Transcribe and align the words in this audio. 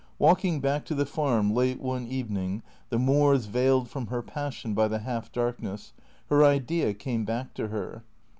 Walking 0.17 0.61
back 0.61 0.83
to 0.85 0.95
the 0.95 1.05
farm 1.05 1.53
late 1.53 1.79
one 1.79 2.07
evening, 2.07 2.63
the 2.89 2.97
moors 2.97 3.45
veiled 3.45 3.87
from 3.87 4.07
her 4.07 4.23
passion 4.23 4.73
by 4.73 4.87
the 4.87 4.97
half 4.97 5.31
darkness, 5.31 5.93
her 6.27 6.43
Idea 6.43 6.95
came 6.95 7.23
back 7.23 7.53
to 7.53 7.67
her. 7.67 8.03